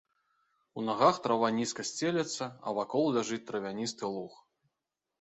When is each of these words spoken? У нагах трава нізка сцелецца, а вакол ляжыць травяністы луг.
У 0.79 0.85
нагах 0.87 1.19
трава 1.25 1.51
нізка 1.59 1.87
сцелецца, 1.91 2.43
а 2.65 2.77
вакол 2.81 3.05
ляжыць 3.19 3.43
травяністы 3.51 4.15
луг. 4.19 4.33